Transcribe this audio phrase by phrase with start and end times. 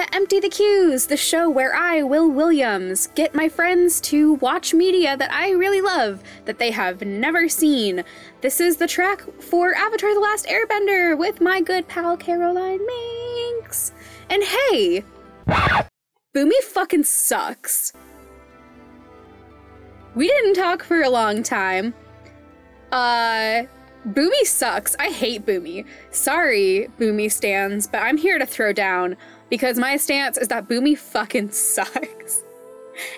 [0.00, 4.72] to Empty the Cues, the show where I, Will Williams, get my friends to watch
[4.72, 8.02] media that I really love that they have never seen.
[8.40, 13.92] This is the track for Avatar The Last Airbender with my good pal Caroline Minks.
[14.30, 15.04] And hey,
[16.34, 17.92] Bumi fucking sucks.
[20.14, 21.92] We didn't talk for a long time.
[22.90, 23.64] Uh,
[24.08, 24.96] Bumi sucks.
[24.98, 25.84] I hate Bumi.
[26.10, 29.18] Sorry, Bumi stands, but I'm here to throw down
[29.50, 32.42] because my stance is that Bumi fucking sucks.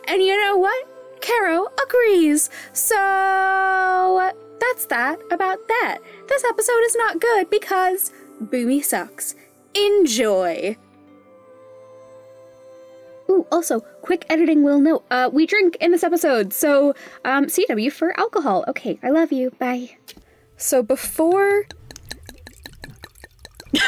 [0.07, 0.87] And you know what?
[1.21, 2.51] Caro agrees.
[2.73, 5.99] So that's that about that.
[6.29, 9.35] This episode is not good because Bumi sucks.
[9.75, 10.77] Enjoy.
[13.29, 16.95] Ooh, also, quick editing will note, uh, we drink in this episode, so,
[17.25, 18.65] um, CW for alcohol.
[18.69, 19.51] Okay, I love you.
[19.59, 19.97] Bye.
[20.57, 21.65] So before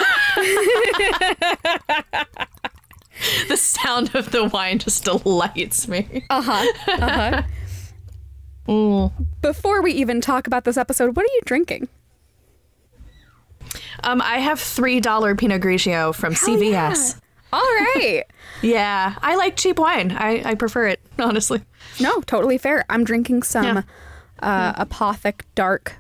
[3.48, 6.24] the sound of the wine just delights me.
[6.30, 6.66] Uh huh.
[6.88, 7.42] Uh
[8.66, 9.08] huh.
[9.42, 11.88] Before we even talk about this episode, what are you drinking?
[14.02, 17.20] Um, I have three dollar Pinot Grigio from CVS.
[17.52, 18.24] All right.
[18.62, 20.10] Yeah, I like cheap wine.
[20.12, 21.60] I, I prefer it honestly.
[22.00, 22.86] no, totally fair.
[22.88, 23.82] I'm drinking some Yeah.
[24.40, 25.96] uh, Apothic Dark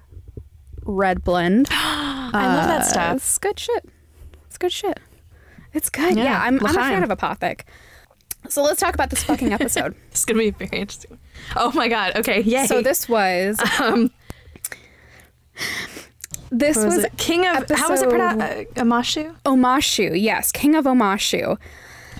[0.84, 1.68] Red Blend.
[1.70, 3.16] I love that Uh, stuff.
[3.16, 3.84] It's good shit.
[4.46, 4.98] It's good shit.
[5.72, 6.16] It's good.
[6.16, 7.60] Yeah, Yeah, I'm, I'm a fan of Apothic.
[8.48, 9.94] So let's talk about this fucking episode.
[10.10, 11.18] It's gonna be very interesting.
[11.56, 12.16] Oh my god.
[12.16, 12.42] Okay.
[12.42, 12.66] Yay.
[12.66, 14.10] so this was um,
[16.50, 17.06] this was, was?
[17.16, 18.40] King of how was it pronounced?
[18.44, 19.34] Uh, Amashu.
[19.44, 20.20] Omashu.
[20.20, 21.58] Yes, King of Omashu.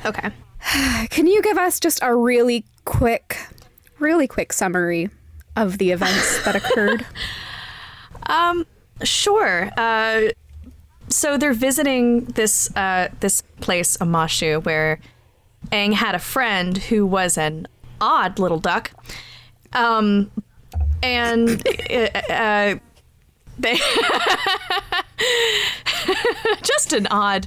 [0.04, 0.30] Okay.
[1.10, 3.36] Can you give us just a really quick,
[3.98, 5.10] really quick summary
[5.56, 7.06] of the events that occurred?
[8.26, 8.66] Um,
[9.02, 9.70] sure.
[9.76, 10.28] Uh,
[11.08, 14.98] so they're visiting this uh, this place, Amashu, where
[15.70, 17.66] Aang had a friend who was an
[18.00, 18.90] odd little duck.
[19.72, 20.30] Um,
[21.02, 22.76] and uh, uh,
[23.58, 23.74] they
[26.62, 27.46] just an odd,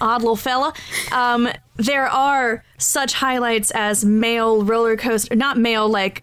[0.00, 0.72] odd little fella.
[1.10, 6.22] Um, there are such highlights as mail roller coaster, not male like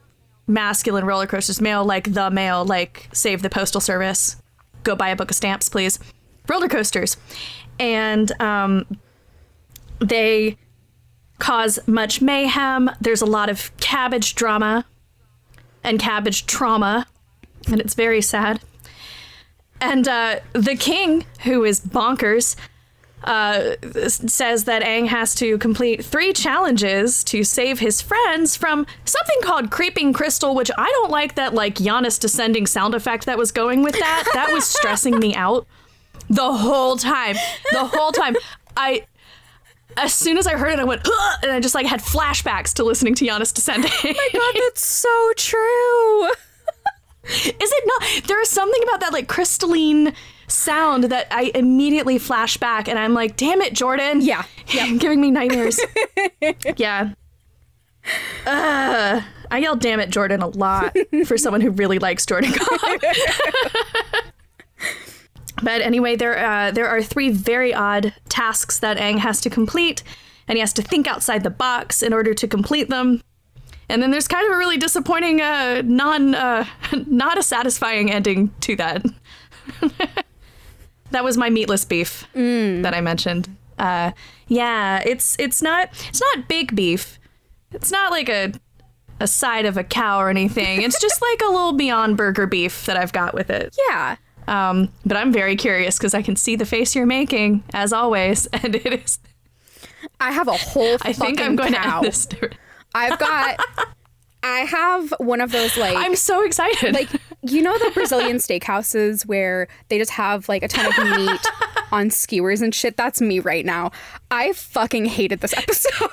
[0.51, 4.35] masculine roller coasters, mail like the mail like Save the Postal Service.
[4.83, 5.99] Go buy a book of stamps, please.
[6.47, 7.17] Roller coasters,
[7.79, 8.85] and um,
[9.99, 10.57] they
[11.39, 12.89] cause much mayhem.
[12.99, 14.85] There's a lot of cabbage drama
[15.83, 17.07] and cabbage trauma,
[17.67, 18.61] and it's very sad.
[19.79, 22.55] And uh, the king, who is bonkers,
[23.23, 23.75] uh,
[24.07, 29.69] says that Aang has to complete three challenges to save his friends from something called
[29.69, 33.83] creeping crystal, which I don't like that like Janus descending sound effect that was going
[33.83, 34.29] with that.
[34.33, 35.67] That was stressing me out
[36.29, 37.35] the whole time.
[37.71, 38.35] The whole time.
[38.75, 39.05] I
[39.97, 42.73] as soon as I heard it, I went, "Ugh," and I just like had flashbacks
[42.75, 43.91] to listening to Janus descending.
[44.03, 46.27] Oh my god, that's so true.
[47.23, 48.27] Is it not?
[48.27, 50.13] There is something about that like crystalline
[50.51, 55.21] sound that I immediately flash back, and I'm like, "Damn it, Jordan!" Yeah, yeah, giving
[55.21, 55.79] me nightmares.
[56.77, 57.13] yeah.
[58.45, 60.95] Uh, I yell "Damn it, Jordan" a lot
[61.25, 63.01] for someone who really likes Jordan Cobb.
[65.63, 70.03] but anyway, there uh, there are three very odd tasks that Aang has to complete,
[70.47, 73.21] and he has to think outside the box in order to complete them.
[73.89, 76.65] And then there's kind of a really disappointing, uh, non, uh,
[77.07, 79.05] not a satisfying ending to that.
[81.11, 83.55] That was my meatless beef that I mentioned.
[83.77, 84.11] Uh,
[84.47, 87.19] yeah, it's it's not it's not big beef.
[87.71, 88.53] It's not like a
[89.19, 90.81] a side of a cow or anything.
[90.81, 93.75] It's just like a little Beyond Burger beef that I've got with it.
[93.89, 94.15] Yeah.
[94.47, 98.45] Um, but I'm very curious because I can see the face you're making as always,
[98.53, 99.19] and it is.
[100.19, 102.01] I have a whole I think I'm going cow.
[102.01, 102.27] to end this.
[102.93, 103.59] I've got
[104.43, 106.93] I have one of those like I'm so excited.
[106.93, 107.09] like
[107.43, 111.41] you know the Brazilian steakhouses where they just have like a ton of meat
[111.91, 112.97] on skewers and shit.
[112.97, 113.91] That's me right now.
[114.29, 115.91] I fucking hated this episode.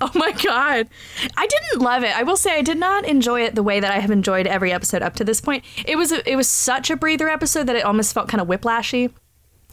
[0.00, 0.88] Oh my god.
[1.36, 2.14] I didn't love it.
[2.16, 4.72] I will say I did not enjoy it the way that I have enjoyed every
[4.72, 5.64] episode up to this point.
[5.86, 8.48] It was a, it was such a breather episode that it almost felt kind of
[8.48, 9.12] whiplashy.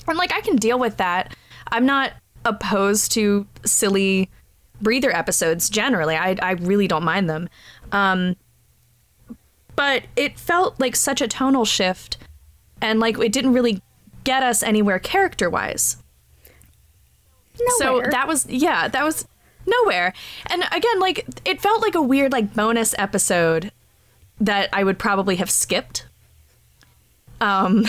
[0.08, 1.36] And like I can deal with that.
[1.72, 2.14] I'm not
[2.46, 4.30] opposed to silly
[4.80, 6.16] breather episodes generally.
[6.16, 7.50] I I really don't mind them.
[7.92, 8.36] Um
[9.82, 12.20] but it felt like such a tonal shift
[12.84, 13.82] and like it didn't really
[14.24, 15.98] get us anywhere character-wise.
[17.80, 19.28] So that was yeah, that was
[19.66, 20.14] nowhere.
[20.46, 23.72] And again, like it felt like a weird like bonus episode
[24.40, 26.06] that I would probably have skipped.
[27.40, 27.88] Um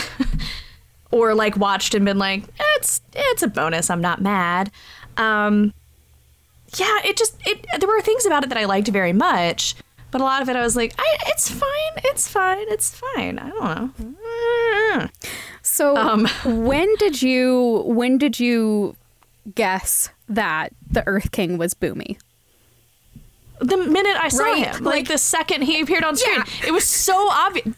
[1.11, 2.43] or like watched and been like,
[2.77, 4.71] it's it's a bonus, I'm not mad.
[5.17, 5.75] Um,
[6.75, 7.67] yeah, it just it.
[7.79, 9.75] There were things about it that I liked very much,
[10.13, 13.37] but a lot of it I was like, I, it's fine, it's fine, it's fine.
[13.39, 15.07] I don't know.
[15.61, 16.27] So Um.
[16.45, 18.95] when did you when did you
[19.55, 22.17] guess that the Earth King was Bumi?
[23.59, 26.67] The minute I saw Right, him, like- like, the second he appeared on screen, Yeah.
[26.67, 27.75] it was so obvious.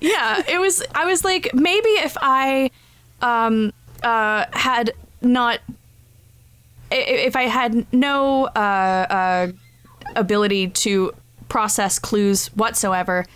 [0.00, 0.82] Yeah, it was.
[0.94, 2.70] I was like, maybe if I
[3.22, 3.72] um,
[4.02, 4.92] uh, had
[5.22, 5.60] not,
[6.90, 9.52] if I had no uh, uh,
[10.14, 11.14] ability to
[11.48, 13.26] process clues whatsoever,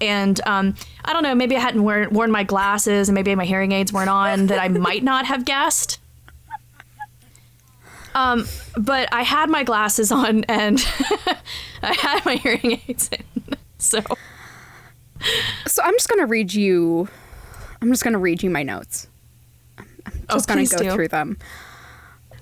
[0.00, 0.74] and um,
[1.04, 3.92] I don't know, maybe I hadn't worn, worn my glasses and maybe my hearing aids
[3.92, 5.98] weren't on, that I might not have guessed.
[8.14, 8.46] Um,
[8.76, 10.78] but I had my glasses on and
[11.82, 13.24] I had my hearing aids in.
[13.78, 14.00] So
[15.66, 17.08] So I'm just gonna read you.
[17.82, 19.08] I'm just gonna read you my notes.
[19.78, 19.86] I'm
[20.30, 20.90] Oh, just gonna go do.
[20.92, 21.36] through them.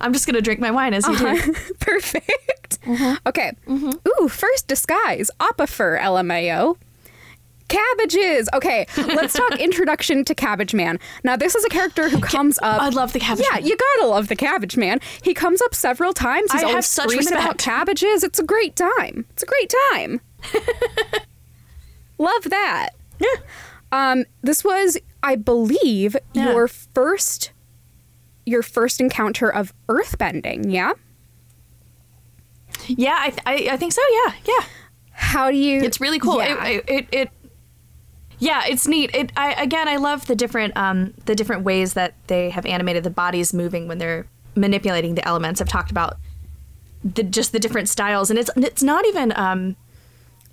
[0.03, 1.53] I'm just gonna drink my wine as you do.
[1.81, 2.81] Perfect.
[2.83, 3.15] Mm-hmm.
[3.27, 3.53] Okay.
[3.71, 5.31] Ooh, first disguise.
[5.41, 6.77] Appa fur, LMAO.
[7.69, 8.49] Cabbages.
[8.53, 10.99] Okay, let's talk introduction to Cabbage Man.
[11.25, 12.83] Now, this is a character who comes up.
[12.83, 13.67] I love the Cabbage Yeah, Man.
[13.67, 15.01] you gotta love the Cabbage Man.
[15.23, 16.53] He comes up several times.
[16.53, 18.25] He's I always have such screaming about cabbages.
[18.25, 19.25] It's a great time.
[19.31, 20.21] It's a great time.
[22.19, 22.91] love that.
[23.19, 23.29] Yeah.
[23.91, 26.51] Um, this was, I believe, Yeah.
[26.53, 27.53] your first,
[28.47, 30.73] your first encounter of earthbending.
[30.73, 30.93] Yeah.
[32.87, 34.03] Yeah, I, I, I think so.
[34.27, 34.65] Yeah, yeah.
[35.13, 35.83] How do you?
[35.83, 36.39] It's really cool.
[36.39, 36.65] Yeah.
[36.67, 37.31] It, it, it,
[38.39, 39.15] yeah, it's neat.
[39.15, 43.05] It I again I love the different um the different ways that they have animated
[43.05, 45.61] the bodies moving when they're manipulating the elements.
[45.61, 46.17] I've talked about
[47.05, 49.77] the just the different styles and it's it's not even um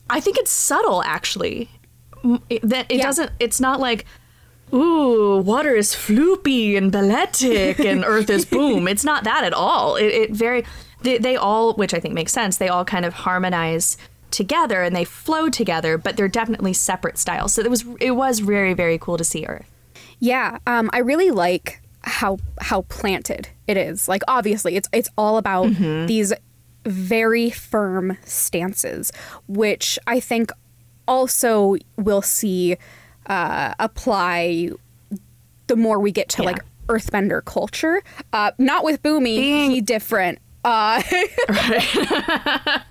[0.09, 1.69] I think it's subtle actually.
[2.62, 3.03] That it Yeah.
[3.03, 4.06] doesn't it's not like
[4.74, 8.88] ooh, water is floopy and balletic and earth is boom.
[8.88, 9.95] It's not that at all.
[9.95, 10.63] It, it very,
[11.01, 13.98] they, they all, which I think makes sense, they all kind of harmonize
[14.31, 17.54] together and they flow together, but they're definitely separate styles.
[17.54, 19.69] So it was, it was very, very cool to see Earth.
[20.19, 24.07] Yeah, um, I really like how how planted it is.
[24.07, 26.06] Like obviously, it's it's all about Mm-hmm.
[26.07, 26.33] these
[26.86, 29.12] very firm stances,
[29.48, 30.51] which I think
[31.07, 32.77] also we'll see
[33.29, 34.69] uh, apply
[35.67, 36.47] the more we get to Yeah.
[36.49, 38.01] like Earthbender culture.
[38.33, 40.39] Uh, not with Bumi, Being- he different.
[40.65, 41.01] Uh,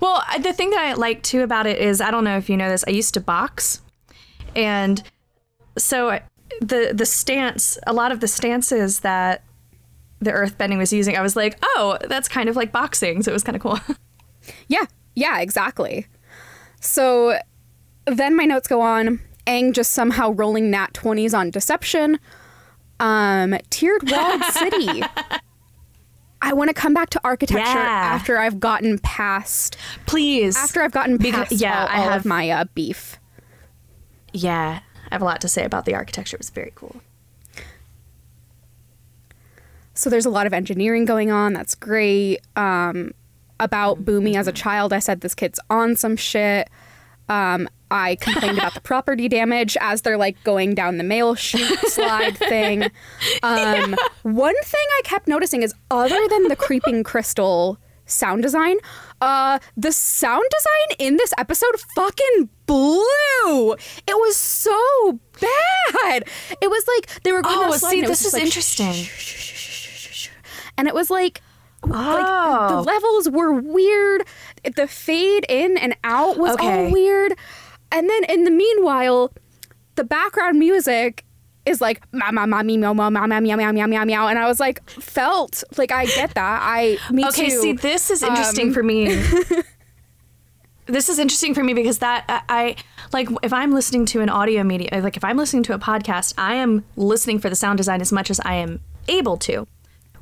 [0.00, 2.56] Well, the thing that I like too about it is I don't know if you
[2.56, 2.84] know this.
[2.86, 3.80] I used to box,
[4.56, 5.00] and
[5.78, 6.18] so
[6.60, 9.44] the the stance, a lot of the stances that
[10.20, 13.22] the earthbending was using, I was like, oh, that's kind of like boxing.
[13.22, 13.78] So it was kind of cool.
[14.66, 16.08] Yeah, yeah, exactly.
[16.80, 17.38] So
[18.06, 19.20] then my notes go on.
[19.46, 22.18] Aang just somehow rolling nat 20s on deception.
[23.00, 25.02] Um, tiered walled city.
[26.40, 28.10] I want to come back to architecture Yeah.
[28.14, 32.26] after I've gotten past Please, after I've gotten Because- yeah, all, I all have- of
[32.26, 33.18] my uh, beef.
[34.32, 34.80] yeah,
[35.10, 36.36] I have a lot to say about the architecture.
[36.36, 36.96] It was very cool.
[39.94, 41.52] So there's a lot of engineering going on.
[41.52, 42.40] That's great.
[42.56, 43.12] Um,
[43.60, 46.68] about Bumi as a child, I said this kid's on some shit.
[47.28, 51.78] Um, I complained about the property damage as they're like going down the mail chute
[51.88, 52.84] slide thing.
[53.42, 58.76] Um, One thing I kept noticing is other than the creeping crystal sound design,
[59.20, 63.72] uh, the sound design in this episode fucking blew.
[64.06, 66.28] It was so bad.
[66.60, 69.06] It was like they were going Oh, see, this is like, interesting.
[70.78, 71.40] and it was like
[71.84, 72.68] like Oh.
[72.76, 74.22] the levels were weird
[74.76, 77.34] the fade in and out was all weird
[77.92, 79.32] and then in the meanwhile
[79.94, 81.24] the background music
[81.64, 84.26] is like ma ma ma me meow meow meow meow meow meow meow meow meow
[84.26, 88.10] and I was like felt like I get that I me Okay, too see, this
[88.10, 89.14] is interesting Um, for me.
[90.86, 92.76] this is interesting for me because that I, I
[93.12, 96.34] like if I'm listening to an audio media, like if I'm listening to a podcast,
[96.36, 99.66] I am listening for the sound design as much as I am able to.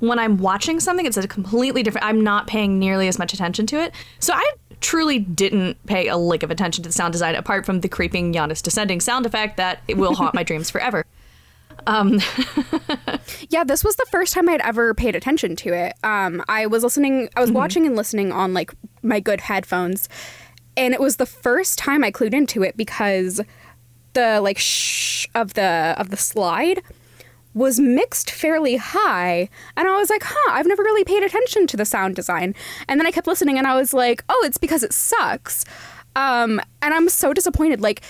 [0.01, 2.07] When I'm watching something, it's a completely different.
[2.07, 3.95] I'm not paying nearly as much attention to it.
[4.19, 7.81] So I truly didn't pay a lick of attention to the sound design apart from
[7.81, 11.05] the creeping Janus descending sound effect that it will haunt my dreams forever.
[13.49, 15.95] Yeah, this was the first time I'd ever paid attention to it.
[16.05, 20.09] Um, I was listening, I was watching and listening on like my good headphones,
[20.77, 23.41] and it was the first time I clued into it because
[24.13, 26.83] the like shh of the of the slide
[27.55, 31.77] was mixed fairly high, and I was like, huh, I've never really paid attention to
[31.77, 32.55] the sound design.
[32.89, 35.65] And then I kept listening, and I was like, oh, it's because it sucks.
[36.17, 37.81] Um, and I'm so disappointed.
[37.81, 38.03] Like,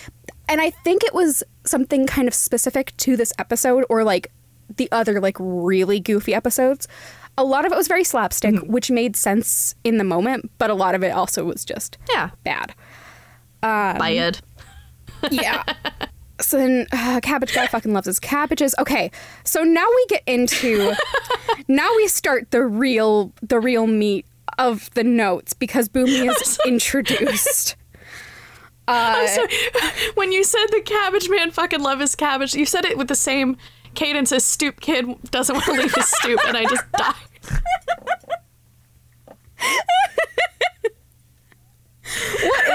[0.48, 4.30] and I think it was something kind of specific to this episode or like
[4.76, 6.86] the other like really goofy episodes.
[7.38, 8.72] a lot of it was very slapstick, Mm-hmm.
[8.72, 12.30] which made sense in the moment, but a lot of it also was just Yeah.
[12.44, 12.74] bad.
[13.62, 13.98] Bad.
[15.30, 15.62] Yeah.
[16.40, 18.74] so then, uh, cabbage guy fucking loves his cabbages.
[18.78, 19.10] Okay,
[19.44, 20.94] so now we get into,
[21.68, 24.26] now we start the real, the real meat
[24.58, 27.76] of the notes because Bumi is introduced.
[28.88, 29.46] Uh,
[30.14, 33.14] when you said the cabbage man fucking love his cabbage, you said it with the
[33.14, 33.56] same
[33.94, 37.14] cadence as stoop kid doesn't want to leave his stoop, and I just died.
[42.42, 42.66] what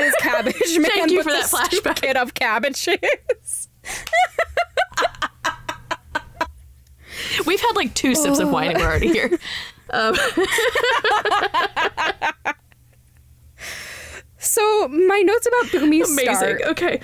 [0.66, 0.92] is cabbage man?
[0.98, 1.96] Thank you but for that flashback.
[2.02, 3.70] Kid of cabbages.
[7.46, 9.38] We've had like two sips of wine and we're already here.
[9.92, 10.16] Um,
[14.38, 16.36] so my notes about Bumi Amazing.
[16.36, 16.62] start.
[16.64, 17.00] Okay.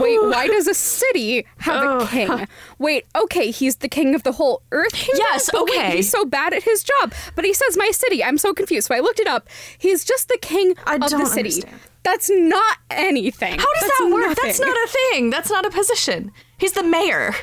[0.00, 2.06] Wait, why does a city have a Oh.
[2.10, 2.46] king?
[2.78, 5.24] Wait, okay, he's the king of the whole earth kingdom?
[5.30, 5.96] Yes, but wait, okay.
[5.96, 7.12] he's so bad at his job.
[7.34, 8.22] But he says my city.
[8.24, 8.88] I'm so confused.
[8.88, 9.48] So I looked it up.
[9.78, 11.48] He's just the king I of the city.
[11.50, 11.80] understand.
[12.02, 13.58] That's not anything.
[13.58, 14.38] How does That's that work?
[14.42, 15.30] That's not a thing.
[15.30, 16.30] That's not a position.
[16.58, 17.34] He's the mayor.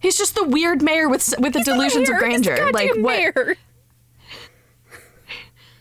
[0.00, 2.16] He's just the weird mayor with with the He's delusions mayor.
[2.16, 2.66] of grandeur.
[2.66, 3.16] The like what?
[3.16, 3.56] mayor.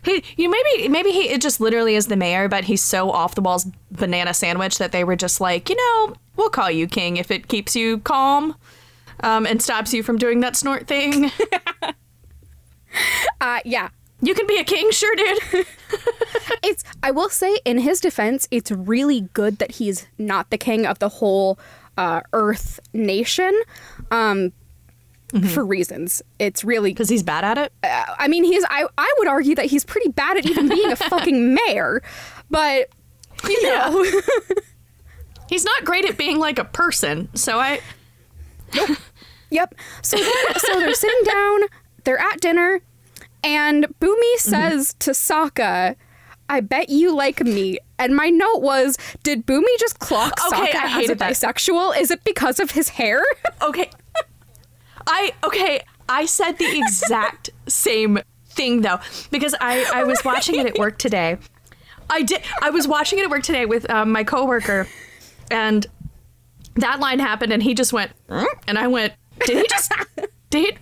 [0.09, 3.35] He, you maybe maybe he it just literally is the mayor, but he's so off
[3.35, 7.17] the walls banana sandwich that they were just like, you know, we'll call you king
[7.17, 8.55] if it keeps you calm,
[9.21, 11.31] um, and stops you from doing that snort thing.
[13.39, 13.89] Uh, yeah.
[14.21, 15.39] you can be a king, sure, dude.
[16.63, 20.85] It's I will say in his defense, it's really good that he's not the king
[20.87, 21.59] of the whole
[21.97, 23.53] uh, Earth nation.
[24.09, 24.51] Um,
[25.29, 25.47] Mm-hmm.
[25.49, 27.71] For reasons, it's really Because he's bad at it.
[27.83, 28.63] uh, I mean, he's.
[28.69, 32.01] I, I would argue that he's pretty bad at even being a fucking mayor,
[32.49, 32.89] but
[33.47, 34.05] you know,
[35.49, 37.29] He's not great at being like a person.
[37.35, 37.79] So I
[39.49, 39.73] yep.
[40.01, 41.59] So then, so they're sitting down,
[42.03, 42.81] they're at dinner,
[43.43, 45.95] and Bumi says to Sokka,
[46.49, 47.79] "I bet you like me.
[47.97, 51.31] And my note was, did Bumi just clock Okay, Sokka I as a that.
[51.33, 51.99] bisexual?
[51.99, 53.21] Is it because of his hair?
[53.61, 53.89] okay.
[55.09, 55.81] I okay.
[56.07, 58.99] I said the exact same thing though
[59.31, 61.37] because I I was watching it at work today.
[62.09, 62.41] I did.
[62.61, 64.87] I was watching it at work today with um, my coworker,
[65.51, 65.85] and
[66.75, 69.13] that line happened, and he just went, "Mm?" and I went,
[69.45, 69.91] "Did he just?
[70.49, 70.79] Did?"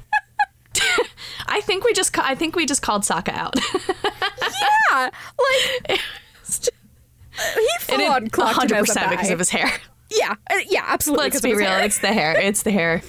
[0.73, 0.81] He,
[1.47, 2.17] I think we just.
[2.17, 3.55] I think we just called Sokka out.
[4.91, 5.09] yeah,
[5.89, 5.99] like
[6.57, 9.71] he full on clocked him as a 100% because of his hair.
[10.09, 11.25] Yeah, uh, yeah, absolutely.
[11.25, 11.69] Let's be real.
[11.69, 11.83] hair.
[11.83, 12.39] It's the hair.
[12.39, 13.01] It's the hair,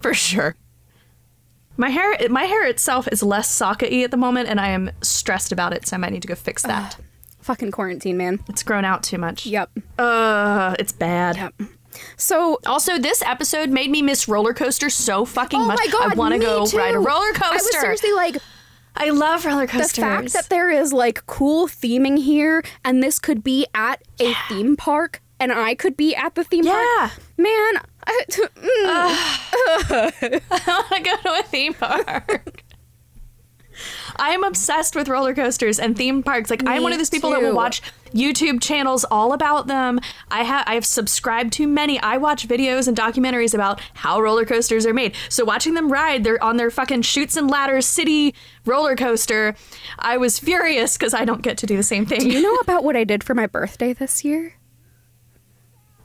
[0.00, 0.56] for sure.
[1.76, 5.52] My hair, my hair itself is less Sokka-y at the moment, and I am stressed
[5.52, 5.86] about it.
[5.86, 6.96] So I might need to go fix that.
[7.40, 8.40] fucking quarantine, man.
[8.48, 9.46] it's grown out too much.
[9.46, 9.70] Yep.
[9.98, 11.36] Uh, it's bad.
[11.36, 11.54] Yep.
[12.16, 15.78] So Also, this episode made me miss roller coasters so fucking Oh much.
[15.78, 16.12] my god!
[16.12, 16.76] I want to go too.
[16.76, 17.44] ride a roller coaster.
[17.46, 17.80] I was coaster.
[17.80, 18.36] seriously like
[18.96, 19.92] I love roller coasters.
[19.94, 24.34] the fact that there is like cool theming here, and this could be at a
[24.48, 26.76] theme park, and I could be at the theme park.
[26.82, 27.08] Yeah.
[27.08, 27.22] park.
[27.38, 27.74] Man,
[28.06, 28.46] I, mm,
[30.50, 32.62] I want to go to a theme park.
[34.16, 36.50] I am obsessed with roller coasters and theme parks.
[36.50, 37.82] Like I'm one of those people that will watch
[38.14, 40.00] YouTube channels all about them.
[40.30, 42.00] I have I have subscribed to many.
[42.00, 45.14] I watch videos and documentaries about how roller coasters are made.
[45.28, 48.34] So watching them ride, they're on their fucking chutes and ladders city
[48.64, 49.54] roller coaster.
[49.98, 52.20] I was furious because I don't get to do the same thing.
[52.20, 54.54] do you know about what I did for my birthday this year?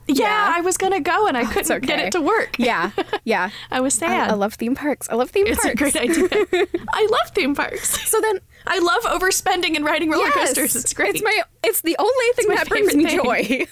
[0.08, 0.52] Yeah, Yeah.
[0.56, 2.56] I was gonna go and I It's couldn't get it to work.
[2.58, 2.90] Yeah,
[3.24, 3.50] yeah.
[3.70, 4.30] I was I, sad.
[4.30, 5.08] I love theme parks.
[5.10, 5.74] I love theme it's parks.
[5.74, 6.28] a great idea.
[6.92, 8.08] I love theme parks.
[8.10, 10.76] So then, I love overspending and riding roller yes, coasters.
[10.76, 11.14] It's great.
[11.14, 11.42] It's my.
[11.64, 13.66] It's the only thing that brings me favorite joy.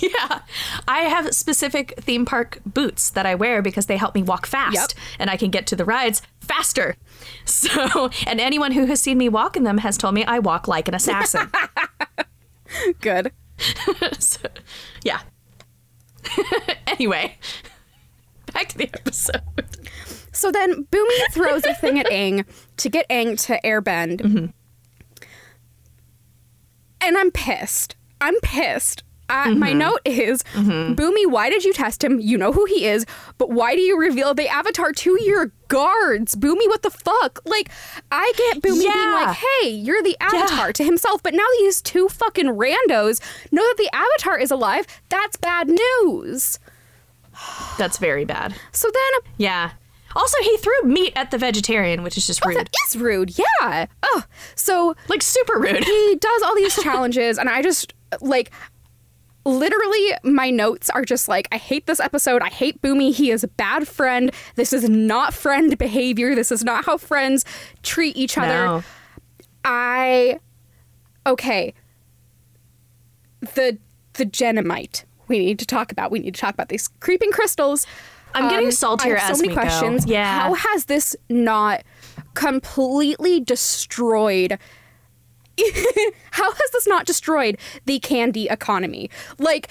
[0.00, 0.40] yeah.
[0.88, 4.74] I have specific theme park boots that I wear because they help me walk fast
[4.74, 5.04] Yep.
[5.18, 6.96] and I can get to the rides faster.
[7.44, 10.66] So, and anyone who has seen me walk in them has told me I walk
[10.68, 11.50] like an assassin.
[13.00, 13.32] Good.
[14.18, 14.40] so,
[15.04, 15.20] yeah.
[16.86, 17.38] anyway,
[18.52, 19.42] back to the episode.
[20.32, 22.44] So then Bumi throws a thing at Aang
[22.76, 24.20] to get Aang to airbend.
[24.20, 24.46] Mm-hmm.
[27.00, 27.96] And I'm pissed.
[28.20, 29.02] I'm pissed.
[29.28, 29.78] Uh, My Mm-hmm.
[29.78, 32.20] note is Bumi, why did you test him?
[32.20, 33.04] You know who he is,
[33.38, 36.34] but why do you reveal the avatar to your guards?
[36.36, 37.40] Bumi, what the fuck?
[37.44, 37.68] Like,
[38.12, 42.08] I get Bumi being like, hey, you're the avatar to himself, but now these two
[42.08, 44.86] fucking randos know that the avatar is alive.
[45.08, 46.58] That's bad news.
[47.78, 48.54] That's very bad.
[48.72, 49.72] So then Yeah.
[50.14, 52.56] Also, he threw meat at the vegetarian, which is just rude.
[52.56, 53.38] that is rude.
[53.38, 53.84] Yeah.
[54.02, 54.22] Oh,
[54.54, 55.84] so like super rude.
[55.84, 57.92] he does all these challenges and i just
[58.22, 58.50] like
[59.46, 62.42] literally my notes are just like I hate this episode.
[62.42, 63.14] I hate Bumi.
[63.14, 64.32] He is a bad friend.
[64.56, 66.34] This is not friend behavior.
[66.34, 67.44] This is not how friends
[67.82, 68.48] treat each other.
[68.66, 68.82] No.
[69.64, 70.38] I
[71.26, 71.72] okay.
[73.54, 73.78] The
[74.14, 76.10] the jennamite we need to talk about.
[76.10, 77.86] We need to talk about these creeping crystals.
[78.34, 79.60] I'm getting Um, saltier I have so many we go.
[79.60, 80.06] questions.
[80.06, 80.40] Yeah.
[80.40, 81.82] How has this not
[82.34, 84.58] completely destroyed
[86.32, 89.10] how has this not destroyed the candy economy?
[89.38, 89.68] Like,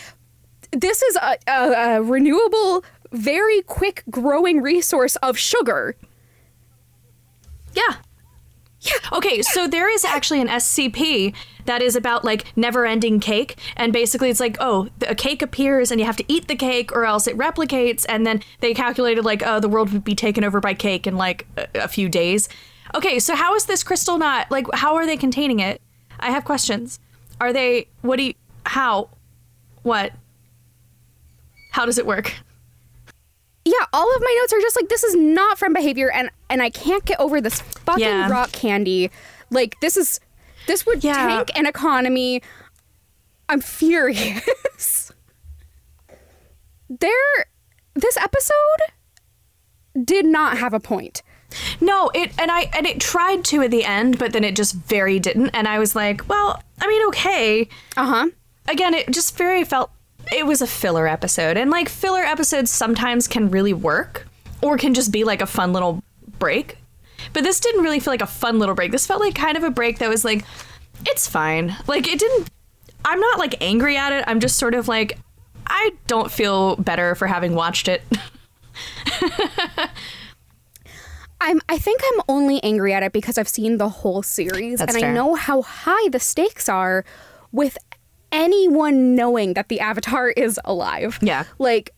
[0.71, 5.95] this is a, a, a renewable, very quick growing resource of sugar.
[7.73, 7.97] Yeah.
[8.81, 8.93] Yeah.
[9.13, 11.33] Okay, so there is actually an SCP
[11.65, 13.57] that is about like never ending cake.
[13.75, 16.91] And basically, it's like, oh, a cake appears and you have to eat the cake
[16.91, 18.05] or else it replicates.
[18.07, 21.17] And then they calculated like, oh, the world would be taken over by cake in
[21.17, 22.47] like a, a few days.
[22.95, 25.81] Okay, so how is this crystal not like, how are they containing it?
[26.19, 26.99] I have questions.
[27.41, 28.33] Are they, what do you,
[28.65, 29.09] how,
[29.83, 30.13] what?
[31.71, 32.33] How does it work?
[33.65, 36.61] Yeah, all of my notes are just like this is not friend behavior, and and
[36.61, 38.29] I can't get over this fucking Yeah.
[38.29, 39.09] rock candy.
[39.49, 40.19] Like this is
[40.67, 41.13] this would Yeah.
[41.15, 42.43] tank an economy.
[43.49, 45.11] I'm furious.
[46.89, 47.45] there,
[47.95, 48.81] this episode
[50.03, 51.23] did not have a point.
[51.81, 54.75] No, it and I and it tried to at the end, but then it just
[54.75, 55.49] very didn't.
[55.49, 57.67] And I was like, well, I mean, okay.
[57.97, 58.27] Uh huh.
[58.67, 59.91] Again, it just very felt
[60.31, 64.27] it was a filler episode, and like filler episodes sometimes can really work,
[64.61, 66.03] or can just be like a fun little
[66.39, 66.77] break.
[67.33, 68.91] But this didn't really feel like a fun little break.
[68.91, 70.45] This felt like kind of a break that was like,
[71.05, 71.75] it's fine.
[71.87, 72.49] Like it didn't.
[73.03, 74.23] I'm not like angry at it.
[74.27, 75.17] I'm just sort of like,
[75.67, 78.03] I don't feel better for having watched it.
[81.45, 81.61] I'm.
[81.69, 85.05] I think I'm only angry at it because I've seen the whole series, That's and
[85.05, 87.05] I know how high the stakes are
[87.51, 87.77] with
[88.31, 91.17] anyone knowing that the Avatar is alive.
[91.21, 91.43] Yeah.
[91.59, 91.91] like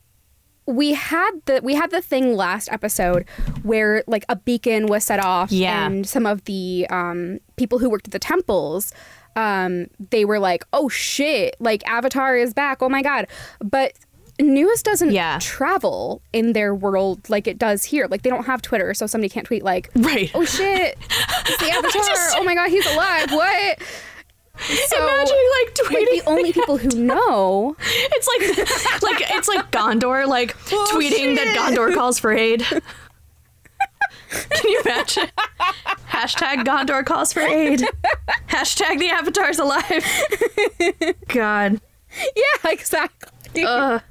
[0.66, 3.24] we had the we had the thing last episode
[3.62, 5.86] where like a beacon was set off Yeah.
[5.86, 8.92] and some of the um people who worked at the temples
[9.34, 13.26] um they were like oh shit like avatar is back oh my god
[13.64, 13.92] but
[14.40, 15.38] news doesn't Yeah.
[15.40, 19.28] travel in their world like it does here like they don't have twitter so somebody
[19.28, 20.30] can't tweet like Right.
[20.34, 20.96] oh shit
[21.46, 23.78] it's the avatar Just- oh my god he's alive what
[24.60, 29.70] so Imagine like tweeting like the only people who know It's like like it's like
[29.70, 32.64] Gondor like oh, tweeting that Gondor calls for aid.
[34.30, 35.28] Can you imagine?
[36.10, 37.82] Hashtag Gondor calls for aid.
[38.48, 40.04] Hashtag the Avatar's alive.
[41.28, 41.80] God.
[42.36, 44.02] yeah exactly Ugh.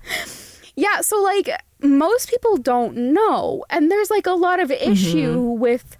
[0.77, 1.49] Yeah, so like
[1.81, 5.97] most people don't know, and there's like a lot of issue with.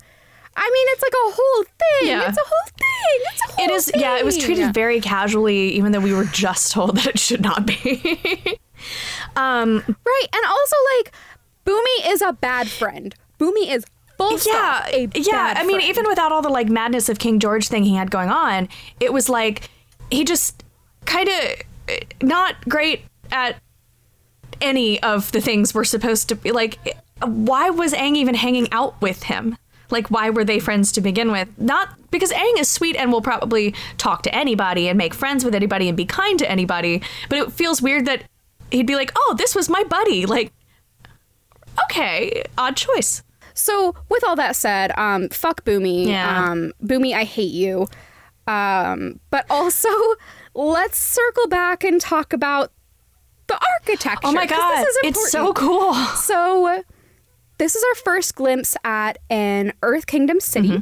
[0.55, 2.07] I mean, it's like a whole thing.
[2.09, 2.29] Yeah.
[2.29, 3.19] It's a whole thing.
[3.31, 4.45] It's a whole It is yeah, it was thing.
[4.45, 7.79] treated very casually, even though we were just told that it should not be.
[9.35, 11.11] um right, and also like
[11.65, 13.15] Bumi is a bad friend.
[13.39, 13.85] Bumi is
[14.17, 15.53] full yeah, stop yeah.
[15.57, 15.89] I mean, friend.
[15.89, 19.11] even without all the like madness of King George thing he had going on, it
[19.11, 19.69] was like
[20.11, 20.63] he just
[21.05, 21.61] kind of
[22.21, 23.57] not great at
[24.61, 26.51] any of the things we're supposed to be.
[26.51, 26.79] Like,
[27.21, 29.57] why was Aang even hanging out with him?
[29.89, 31.47] Like, why were they friends to begin with?
[31.57, 35.55] Not because Aang is sweet and will probably talk to anybody and make friends with
[35.55, 38.23] anybody and be kind to anybody, but it feels weird that
[38.71, 40.51] he'd be like, "Oh, this was my buddy." Like,
[41.85, 43.23] okay, odd choice.
[43.53, 46.07] So, with all that said, um, fuck Bumi.
[46.07, 46.51] Yeah.
[46.51, 47.87] Um, Bumi, I hate you.
[48.47, 49.89] Um, but also,
[50.53, 52.71] let's circle back and talk about
[53.47, 54.19] the architecture.
[54.23, 55.93] Oh my god, this is it's so cool.
[55.93, 56.83] So,
[57.57, 60.69] this is our first glimpse at an Earth Kingdom city.
[60.69, 60.81] Mm-hmm.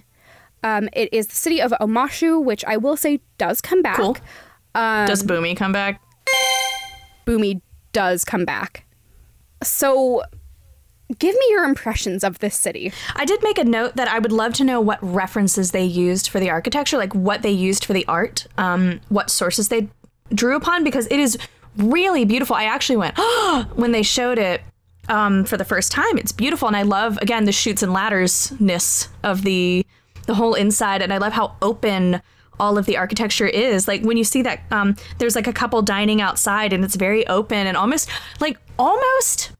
[0.63, 3.97] Um, it is the city of Omashu, which I will say does come back.
[3.97, 4.17] Cool.
[4.73, 6.01] Um, Does Bumi come back?
[7.25, 7.61] Bumi
[7.93, 8.85] does come back.
[9.63, 10.23] So,
[11.19, 12.91] give me your impressions of this city.
[13.15, 16.29] I did make a note that I would love to know what references they used
[16.29, 19.87] for the architecture, like what they used for the art, um, what sources they
[20.33, 21.37] drew upon, because it is
[21.77, 22.55] really beautiful.
[22.55, 23.17] I actually went
[23.75, 24.61] when they showed it
[25.09, 26.17] um, for the first time.
[26.17, 29.85] It's beautiful, and I love again the chutes and ladders ness of the
[30.25, 32.21] the whole inside, and I love how open
[32.59, 33.87] all of the architecture is.
[33.87, 37.27] Like when you see that, um, there's like a couple dining outside, and it's very
[37.27, 39.51] open and almost like almost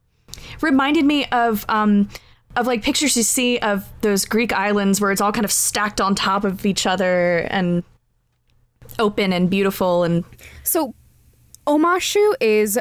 [0.65, 2.09] reminded me of um
[2.55, 6.01] of like pictures you see of those Greek islands where it's all kind of stacked
[6.01, 7.83] on top of each other and
[8.99, 10.23] open and beautiful and
[10.63, 10.93] So,
[11.67, 12.79] Omashu is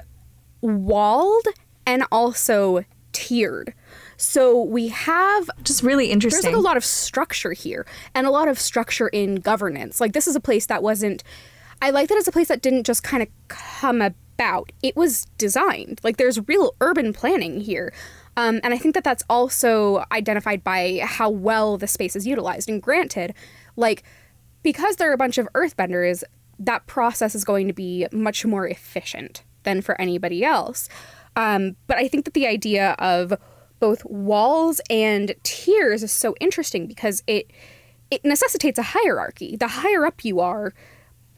[0.61, 1.47] walled
[1.87, 3.75] and also tiered.
[4.17, 6.43] So we have just really interesting.
[6.43, 10.01] there's like a lot of structure here and a lot of structure in governance.
[10.01, 11.23] Like this is a place that wasn't
[11.83, 14.15] I like that it's a place that didn't just kind of come about.
[14.83, 16.01] It was designed.
[16.03, 17.93] Like there's real urban planning here.
[18.37, 22.69] Um, and I think that that's also identified by how well the space is utilized.
[22.69, 23.35] And granted,
[23.77, 24.03] like,
[24.63, 26.25] because there are a bunch of earthbenders,
[26.59, 30.89] that process is going to be much more efficient than for anybody else.
[31.37, 33.35] Um, but I think that the idea of
[33.81, 37.51] both walls and tiers is so interesting because it
[38.11, 39.57] it necessitates a hierarchy.
[39.57, 40.73] The higher up you are,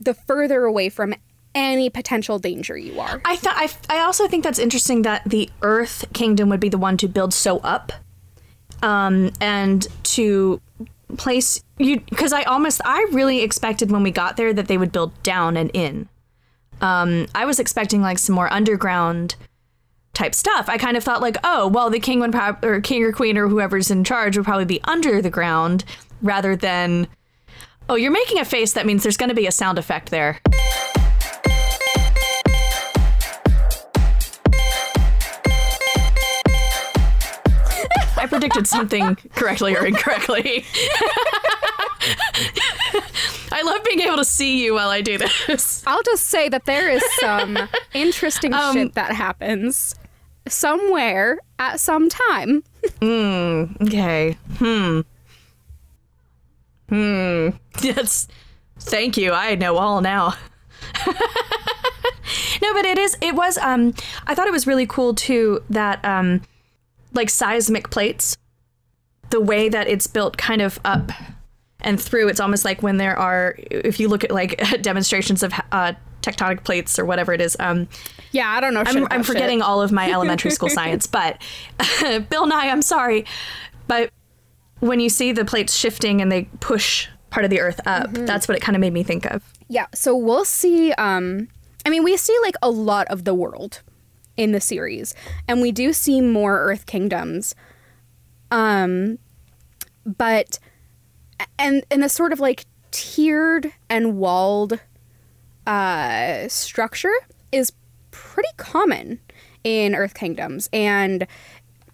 [0.01, 1.15] the further away from
[1.57, 3.21] any potential danger you are.
[3.25, 6.79] I thought I, I also think that's interesting that the Earth Kingdom would be the
[6.79, 7.93] one to build so up,
[8.83, 10.61] um, and to
[11.17, 14.93] place you because I almost I really expected when we got there that they would
[14.93, 16.09] build down and in.
[16.81, 19.35] Um, I was expecting like some more underground
[20.13, 20.69] type stuff.
[20.69, 23.49] I kind of thought like, oh, well, the king would or king or queen or
[23.49, 25.85] whoever's in charge would probably be under the ground
[26.21, 27.09] rather than.
[27.89, 28.73] Oh, you're making a face.
[28.73, 30.41] That means there's going to be a sound effect there.
[38.37, 40.65] Predicted something correctly or incorrectly.
[43.53, 45.83] I love being able to see you while I do this.
[45.87, 47.59] I'll just say that there is some
[47.95, 49.95] interesting shit that happens
[50.49, 52.63] somewhere at some time.
[53.03, 54.37] Okay.
[54.59, 55.01] Hmm.
[56.89, 57.49] Hmm.
[57.81, 58.29] Yes.
[58.79, 59.33] Thank you.
[59.33, 60.35] I know all now.
[61.07, 61.15] no,
[62.75, 63.17] but it is.
[63.21, 63.59] It was.
[63.59, 63.95] Um.
[64.27, 66.43] I thought it was really cool too that um,
[67.17, 68.37] like seismic plates,
[69.31, 71.11] the way that it's built, kind of up
[71.81, 72.29] and through.
[72.29, 76.65] It's almost like when there are, if you look at like demonstrations of uh, tectonic
[76.65, 77.57] plates or whatever it is.
[77.61, 77.89] Um,
[78.33, 78.83] Yeah, I don't know.
[78.87, 81.41] I'm, I'm forgetting all of my elementary school science, but
[82.31, 83.25] Bill Nye, I'm sorry.
[83.87, 84.11] But
[84.81, 88.27] when you see the plates shifting and they push part of the earth up, Mm-hmm.
[88.27, 89.43] that's what it kind of made me think of.
[89.69, 90.93] Yeah, so we'll see.
[90.93, 91.49] Um,
[91.85, 93.83] I mean, we see like a lot of the world
[94.37, 95.15] in the series,
[95.49, 97.55] and we do see more Earth kingdoms.
[98.51, 99.19] Um,
[100.05, 100.59] but
[101.59, 104.81] and and the sort of like tiered and walled
[105.67, 107.13] uh, structure
[107.53, 107.73] is
[108.11, 109.21] pretty common
[109.65, 111.27] in Earth kingdoms, and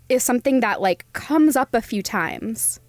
[0.09, 2.81] is something that like comes up a few times.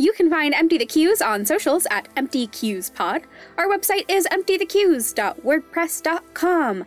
[0.00, 3.22] You can find Empty the Cues on socials at Empty Cues Pod.
[3.56, 6.86] Our website is emptythecues.wordpress.com.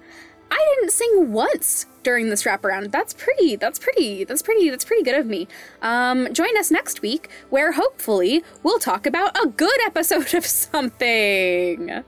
[0.51, 2.91] I didn't sing once during this wraparound.
[2.91, 3.55] That's pretty.
[3.55, 4.25] That's pretty.
[4.25, 4.69] That's pretty.
[4.69, 5.47] That's pretty good of me.
[5.81, 12.03] Um, join us next week, where hopefully we'll talk about a good episode of something.